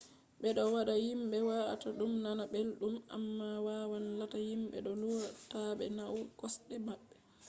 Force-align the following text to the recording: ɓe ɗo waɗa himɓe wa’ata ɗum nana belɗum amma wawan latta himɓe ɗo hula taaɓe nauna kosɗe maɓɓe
ɓe 0.39 0.49
ɗo 0.55 0.63
waɗa 0.75 0.93
himɓe 1.05 1.37
wa’ata 1.47 1.89
ɗum 1.97 2.13
nana 2.23 2.43
belɗum 2.51 2.95
amma 3.15 3.47
wawan 3.65 4.05
latta 4.19 4.37
himɓe 4.49 4.77
ɗo 4.85 4.91
hula 4.99 5.27
taaɓe 5.51 5.85
nauna 5.97 6.25
kosɗe 6.39 6.75
maɓɓe 6.87 7.15